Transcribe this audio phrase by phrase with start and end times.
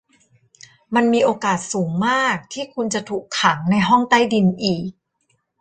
[0.95, 4.85] มันมีโอกาสสูงมากที่คุณจะถูกขังในห้องใต้ดินอีก